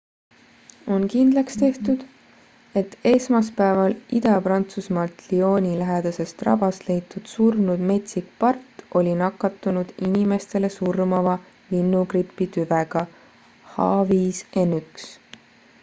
[0.93, 2.05] on kindlaks tehtud
[2.79, 11.37] et esmaspäeval ida-prantsusmaalt lyoni lähedasest rabast leitud surnud metsik part oli nakatunud inimestele surmava
[11.77, 13.07] linnugripi tüvega
[13.77, 15.07] h5n1